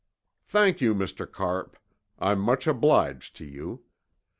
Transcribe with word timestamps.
"Thank 0.47 0.81
you, 0.81 0.95
Mr. 0.95 1.31
Carpe. 1.31 1.77
I'm 2.17 2.39
much 2.39 2.65
obliged 2.65 3.35
to 3.35 3.45
you. 3.45 3.83